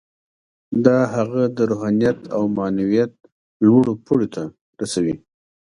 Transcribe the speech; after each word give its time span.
دا 0.85 0.99
هغه 1.15 1.41
د 1.57 1.57
روحانیت 1.69 2.19
او 2.35 2.43
معنویت 2.57 3.11
لوړو 3.67 3.93
پوړیو 4.05 4.33
ته 4.35 4.43
رسوي 4.81 5.15